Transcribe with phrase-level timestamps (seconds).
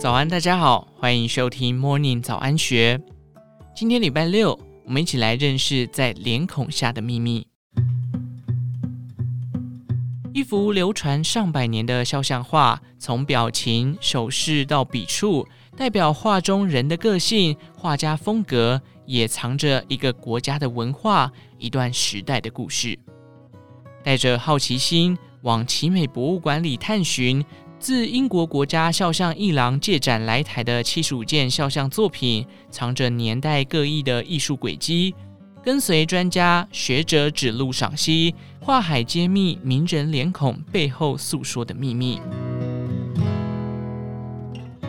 [0.00, 3.00] 早安，大家好，欢迎收听 Morning 早安学。
[3.74, 7.44] 今天礼拜六，我们一起来认识在脸孔下的秘密。
[10.32, 15.44] 一幅流传上百年的肖像画，从表情、手势到笔触，
[15.76, 22.96] 代表画中人的个性、画家风格，也藏着一个国家的文化、一段时代的故事。
[24.04, 27.44] 带着好奇心往奇美博物馆里探寻，
[27.80, 35.14] 自英国国家肖像艺廊借展来台的七十五件肖像作品，藏着年代各异的艺术轨迹。
[35.62, 42.20] 跟随专家学者指路赏析，画海揭秘名人脸孔背后诉说的秘密。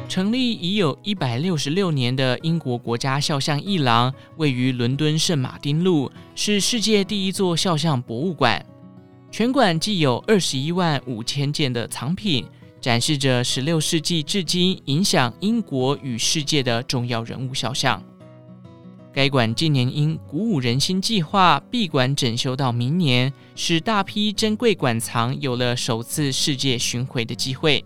[0.08, 8.66] 成立已有一百六十六年的英国国家肖像艺廊，位于伦敦圣马丁路，是世界第一座肖像博物馆。
[9.32, 12.44] 全馆既有二十一万五千件的藏品，
[12.82, 18.02] 展示着十六世纪至今影响英国与世界的重要人物肖像。
[19.12, 27.84] 该馆近年因鼓舞人心计划闭馆整修到明年，使大批珍贵馆藏有了首次世界巡回的机会。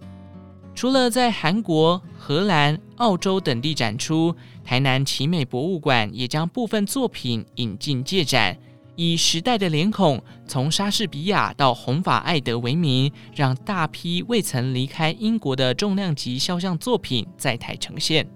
[0.76, 8.58] 除了在韩国、荷兰、澳洲等地展出，台南奇美博物馆也将部分作品引进借展。
[8.96, 18.28] 以时代的脸孔，从莎士比亚到红发艾德为名，让大批未曾离开英国的重量级肖像作品在台呈现。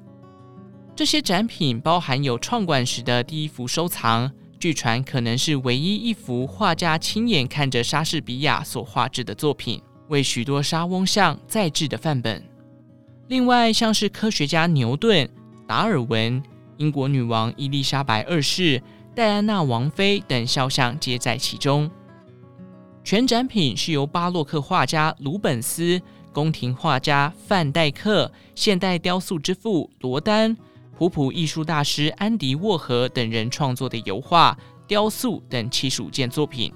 [0.96, 12.44] 这些展品包含有创馆时的第一幅收藏，据传可能是唯一一幅画家亲眼看着莎士比亚所画制的作品，为许多莎翁像再制的范本。
[13.28, 15.30] 另外，像是科学家牛顿、
[15.68, 16.42] 达尔文、
[16.78, 18.82] 英国女王伊丽莎白二世。
[19.18, 21.90] 戴安娜王妃等肖像皆在其中。
[23.04, 26.00] 全展品是由巴洛克画家鲁本斯、
[26.32, 30.56] 宫廷画家范戴克、现代雕塑之父罗丹、
[30.96, 34.56] 普普艺术大师安迪沃荷等人创作的油画、
[34.86, 36.72] 雕塑等七十五件作品。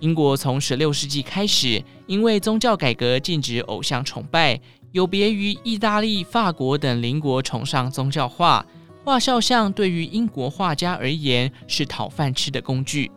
[0.00, 4.58] 英国从十六世纪开始，因为宗教改革禁止偶像崇拜，
[4.92, 8.64] 有别于意大利、法国等邻国崇尚宗教画。
[9.08, 13.10] 画肖像对于英国画家而言是讨饭吃的工具，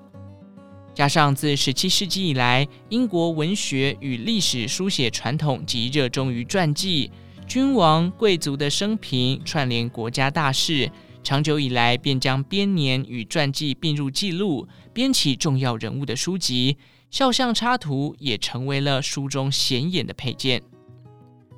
[0.93, 7.11] 加上自十七世纪以来，英国文学与历史书写传统及热衷于传记、
[7.45, 10.89] 君王贵族的生平串联国家大事，
[11.21, 16.77] 长久以来便将编年与传记并入记录，编起重要人物的书籍，
[17.09, 20.63] 肖像插图也成为了书中显眼的配件。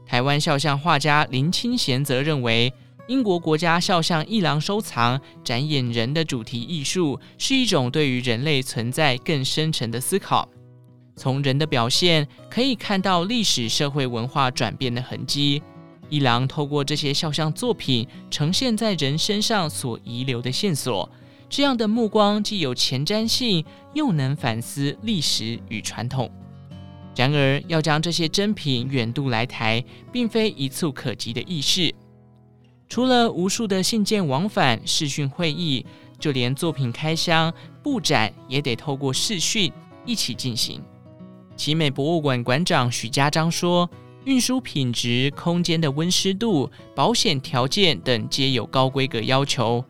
[0.08, 2.74] 台湾肖像画家林清贤则认为。
[3.08, 10.48] 英国国家肖像艺廊收藏展演人的主题艺术，是一种对于人类存在更深层的思考。
[11.16, 15.62] 从人的表现可以看到历史、社会、文化转变的痕迹。
[16.10, 21.10] 一廊透过这些肖像作品，呈现在人身上所遗留的线索。
[21.50, 23.64] 这样的目光既有前瞻性，
[23.94, 26.32] 又能反思历史与传统。
[27.16, 31.94] 然而，要将这些珍品远渡来台，并非一蹴可及的易事。
[32.94, 35.84] 除了无数的信件往返、视讯会议，
[36.20, 39.74] 就连作品开箱、布展也得透过视讯
[40.06, 40.80] 一起进行。
[41.56, 43.90] 奇美博物馆馆长许家章说
[44.26, 49.84] ：“运输品质、空间的温湿度、保险条件等皆有高规格要求。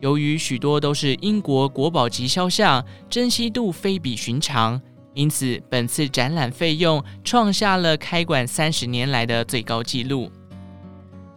[0.00, 4.82] 由于许多都是英国国宝级肖像，珍稀度非比寻常，
[5.14, 10.28] 因此本次展览费用创下了开馆三十年来的最高纪录。”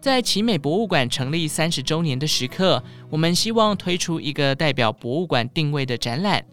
[0.02, 6.44] 在奇美博物馆成立三十周年的时刻，我们希望推出一个代表博物馆定位的展览。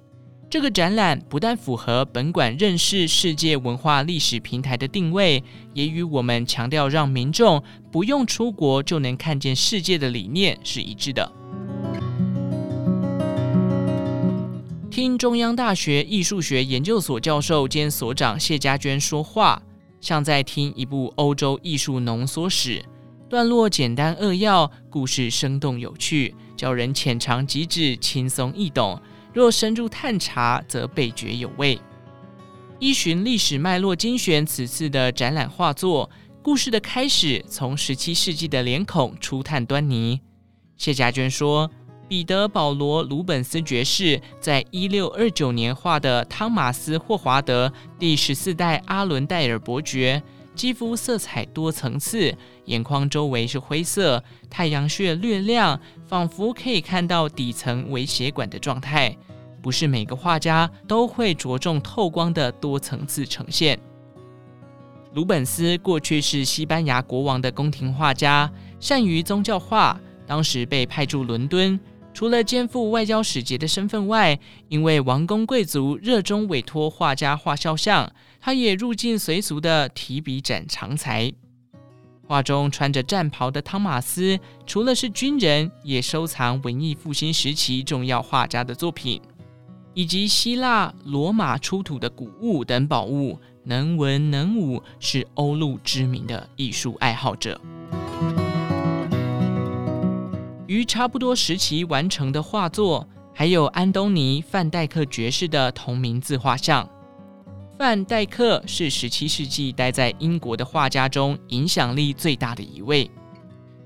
[0.51, 5.43] 这个展览不但符合本馆认识世界文化历史平台的定位，
[5.73, 11.33] 也与我们强调让民众不用出国就能看见世界的理念是一致的。
[14.91, 19.63] 听中央大学艺术学研究所教授兼所长谢家娟说话，
[20.03, 22.85] 像在听一部欧洲艺术浓缩史。
[23.29, 28.99] 段落简单扼要，故事生动有趣，叫人浅尝即止，轻松易懂。
[29.35, 31.79] 若深入探查，则倍觉有味。
[32.79, 36.09] 依循历史脉络精选此次的展览画作，
[36.43, 40.23] 故事的开始从十七世纪的脸孔初探端倪。
[40.79, 41.71] 谢家娟说，
[42.09, 50.23] 彼得保罗鲁本斯爵士在一六二九年画的汤马斯霍华德第十四代阿伦戴尔伯爵。
[50.55, 52.37] 肌肤色彩多层次，
[52.69, 59.17] 眼眶周围是灰色，太阳穴略亮，仿佛可以看到底层微血管的状态。
[59.61, 63.79] 不是每个画家都会着重透光的多层次呈现。
[65.15, 69.99] 鲁本斯过去是西班牙国王的宫廷画家，善于宗教画。
[70.27, 71.81] 当时被派驻伦敦，
[72.13, 74.39] 除了肩负外交使节的身份外，
[74.69, 81.33] 因为王公贵族热衷委托画家画肖像，他也入境随俗地提笔展长才。
[82.29, 89.19] 画中穿着战袍的汤马斯，除了是军人，也收藏文艺复兴时期重要画家的作品，
[89.95, 93.41] 以及希腊、罗马出土的古物等宝物。
[93.65, 97.61] 能文能武，是欧陆知名的艺术爱好者。
[100.67, 106.89] 与差不多时期完成的画作，还有安东尼·范戴克爵士的同名字画像。
[107.79, 113.09] 范戴克是十七世纪待在英国的画家中影响力最大的一位。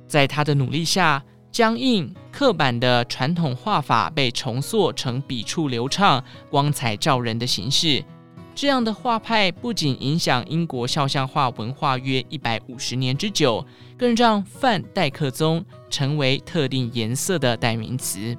[0.08, 8.02] 在他的努力下，僵硬刻板的传统画法被重塑成笔触流畅、光彩照人的形式。
[8.54, 13.62] 这样的画派不仅影响英国肖像画文化约一百五十年之久，
[13.98, 18.34] 更让范戴克宗成为特定颜色的代名词。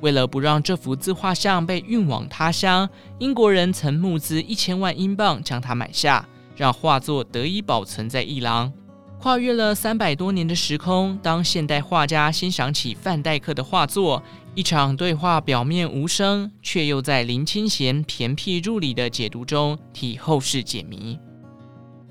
[0.00, 2.88] 为了不让这幅自画像被运往他乡，
[3.18, 8.72] 英国人曾募资一千万英镑将它买下，让画作得以保存在伊朗。
[9.18, 14.22] 跨越了三百多年的时空，当现代画家欣赏起范戴克的画作，
[14.54, 21.18] 一场对话表面无声，却又在林清贤偏僻入理的解读中替后世解谜。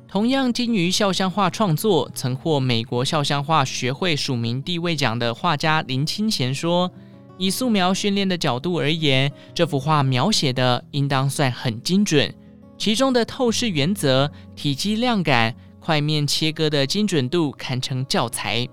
[0.07, 6.91] 同样精于肖像画创作，曾获美国肖像画学会署名地位奖的画家林清贤说。
[7.37, 12.33] 以素描训练的角度而言，这幅画描写的应当算很精准。
[12.77, 18.67] 其中的透视原则、体积量感、块面切割的精准度堪称教材。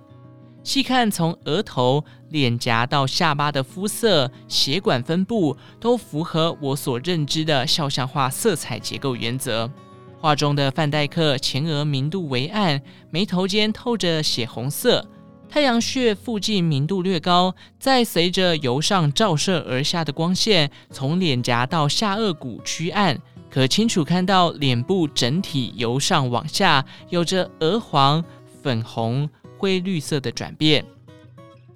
[0.65, 9.69] 细看从额头、脸颊到下巴的肤色、血管分布，都符合我所认知的肖像画色彩结构原则。
[10.21, 12.81] 画中的范戴克前额明度为暗，
[13.11, 15.05] 眉头间透着血红色。
[15.53, 23.21] 太阳穴附近明度略高，再随着由上照射而下的光线，从脸颊到下颚骨趋暗，
[23.51, 28.25] 可清楚看到脸部整体由上往下有着鹅黄、
[28.63, 29.29] 粉红、
[29.59, 30.83] 灰绿色的转变。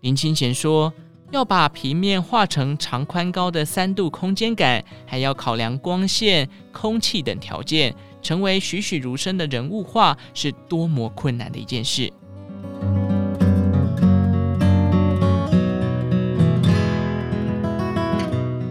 [0.01, 0.91] 林清贤说，
[1.31, 12.11] 要把平面画成长宽高的三度空间感，还要考量光线、空气等条件，成为栩栩如生的人物画，是多么困难的一件事。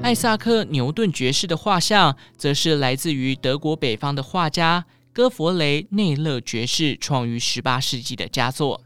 [0.06, 8.80] 艾萨克·牛顿爵士的画像，则是来自于德国北方的画家哥弗雷·内勒爵士创于18世纪的佳作。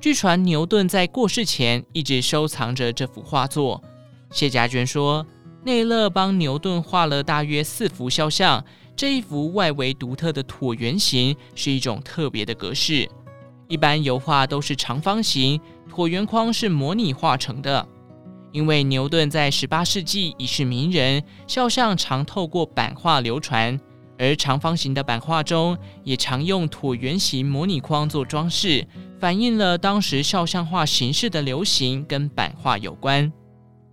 [0.00, 3.82] 据传，牛顿在过世前一直收藏着这幅画作。
[4.30, 5.26] 谢家娟说，
[5.64, 8.64] 内勒帮牛顿画了大约四幅肖像，
[8.94, 13.10] 这一幅外围独特的椭圆形是一种特别的格式。
[13.66, 15.60] 一般油画都是长方形，
[15.92, 17.88] 椭圆框是模拟画成的。
[18.52, 23.78] 因为牛顿在十八世纪已是名人，肖像常透过版画流传，
[24.18, 28.86] 而长方形的版画中也常用椭圆形模拟框做装饰，
[29.18, 33.32] 反映了当时肖像画形式的流行跟版画有关。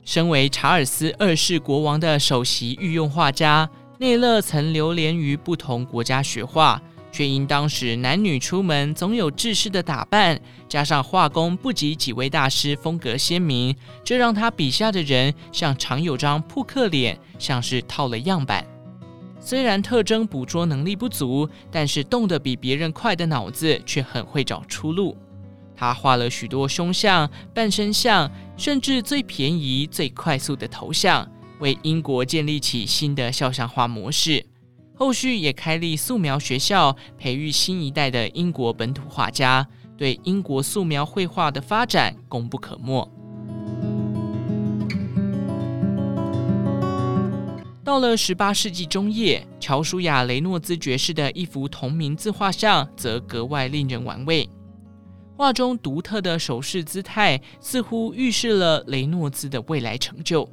[0.04, 3.70] 身为查尔斯二世国王的首席御用画家，
[4.00, 6.82] 内勒曾流连于不同国家学画。
[7.18, 18.64] 却因当时男女出门总有制式的打扮，加上画工不及几位大师风格鲜明，这让他笔下的人像常有张扑克脸，像是套了样板。
[19.40, 25.18] 虽然特征捕捉能力不足，但是动得比别人快的脑子却很会找出路。
[25.76, 34.46] 他画了许多胸像、半身像，甚至最便宜、最快速的头像，为英国建立起新的肖像画模式。
[35.00, 43.08] 后续也开立素描学校，培育新一代的英国本土画家，对英国素描绘画的发展功不可没。
[47.84, 54.50] 到了十八世纪中叶，乔舒亚·雷诺兹爵士的一幅同名自画像则格外令人玩味。
[55.36, 60.50] 画中独特的手势姿态，似乎预示了雷诺兹的未来成就。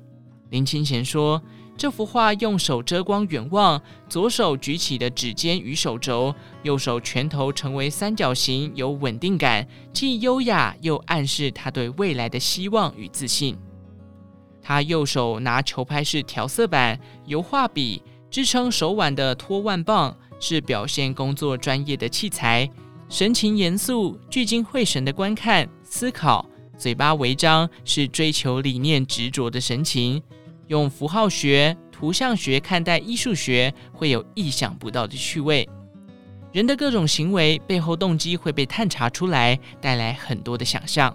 [0.50, 1.42] 林清贤说。
[1.76, 13.56] 这幅画用手遮光远望，左手举起的指尖与手肘，右手拳头成为三角形，有稳定感，既优雅又暗示他对未来的希望与自信。
[14.62, 22.70] 他右手拿球拍式调色板、油画笔，支撑手腕的托腕棒是表现工作专业的器材，
[23.08, 26.46] 神情严肃、聚精会神的观看、思考，
[26.78, 30.22] 嘴巴微张是追求理念执着的神情。
[30.68, 35.68] 用符号学、图像学看待艺术学，会有意想不到的趣味。
[36.52, 41.14] 人的各种行为背后动机会被探查出来，带来很多的想象。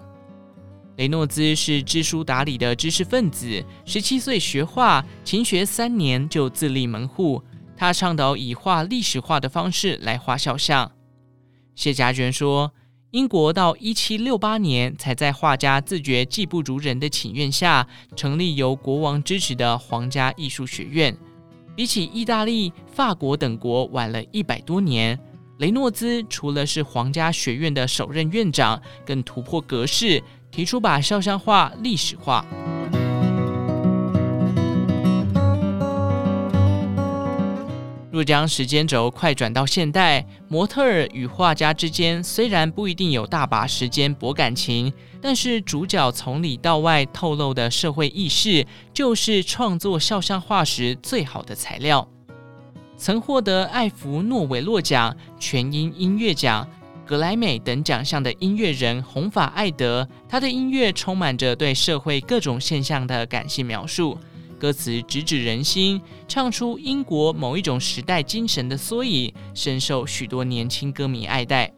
[0.96, 7.42] 雷诺兹是知书达理的知识分子，十七岁学画，勤学三年就自立门户。
[7.74, 10.92] 他倡导以画历史画的方式来画肖像。
[11.74, 12.70] 谢家娟说，
[13.10, 21.16] 英国到一七六八年才在画家自觉技不如人的请愿下，成立由国王支持的皇家艺术学院。
[21.74, 25.18] 比起意大利、法国等国晚了一百多年。
[25.58, 32.46] 雷诺兹除了是皇家学院的首任院长，更突破格式，提出把肖像画历史化。
[38.20, 52.06] 若将时间轴快转到现代，模特儿与画家之间虽然不一定有大把时间博感情，但是主角从里到外透露的社会意识，就是创作肖像画时最好的材料。
[52.98, 56.68] 曾获得艾弗诺韦洛奖、全英音乐奖、
[57.06, 64.18] 格莱美等奖项的音乐人红发艾德，他的音乐充满着对社会各种现象的感性描述，
[64.60, 65.98] 歌词直指人心，
[66.28, 71.72] 唱出英国某一种时代精神的缩影，深受许多年轻歌迷爱戴。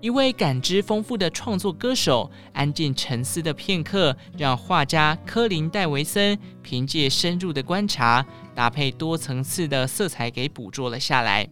[0.00, 11.46] 一位感知丰富的创作歌手，安静沉思的片刻，让画家科林·戴维森凭借深入的观察，搭配多层次的色彩给捕捉了下来。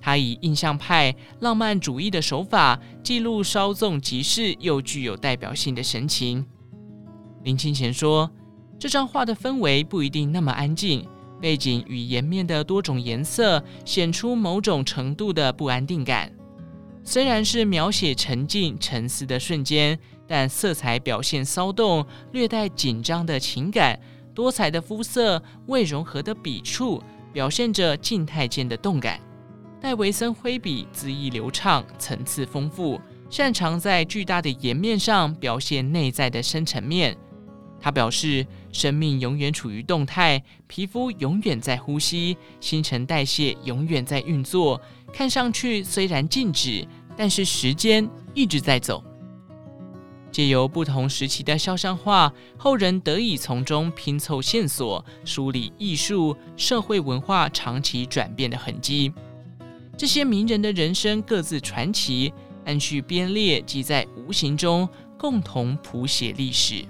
[0.00, 6.44] 他以印象派浪漫主义的手法，记录稍纵即逝又具有代表性的神情。
[7.44, 8.30] 林清贤说
[8.82, 11.06] ：“这张画的氛围不一定那么安静，
[11.40, 16.32] 背景与颜面的多种颜色，显出某种程度的不安定感。”
[17.04, 19.96] 虽然是描写沉静沉思的瞬间，
[20.26, 23.96] 但色彩表现骚动、略带紧张的情感，
[24.34, 27.00] 多彩的肤色、未融合的笔触，
[27.32, 29.20] 表现着静态间的动感。
[29.80, 37.16] 戴维森挥笔恣意流畅，层次丰富，擅长在巨大的颜面上表现内在的深层面。
[37.84, 44.80] 他表示，生命永远处于动态，皮肤永远在呼吸，新陈代谢永远在运作。
[45.12, 46.84] 看上去虽然静止，
[47.16, 49.04] 但是时间一直在走。
[50.30, 59.12] 借由不同时期的肖像画，后人得以从中拼凑线索，梳理艺术、社会文化长期转变的痕迹。
[59.98, 62.32] 这些名人的人生各自传奇，
[62.64, 64.88] 按序编列，即在无形中
[65.18, 66.86] 共同谱写历史。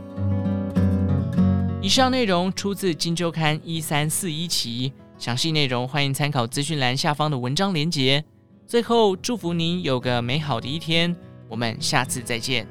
[1.93, 4.91] 以上内容出自《金周刊》一三四一期。
[5.19, 8.25] 详细内容欢迎参考资讯栏下方的文章连结。
[8.67, 11.15] 最后，祝福您有个美好的一天，
[11.51, 12.67] 我们下次再见。